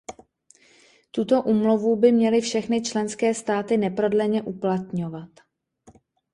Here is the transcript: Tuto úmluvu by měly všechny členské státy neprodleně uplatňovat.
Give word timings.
Tuto 1.11 1.43
úmluvu 1.43 1.95
by 1.95 2.11
měly 2.11 2.41
všechny 2.41 2.81
členské 2.81 3.33
státy 3.33 3.77
neprodleně 3.77 4.41
uplatňovat. 4.41 5.29